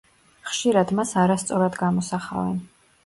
[0.51, 2.61] ხშირად მას არასწორად გამოსახავენ.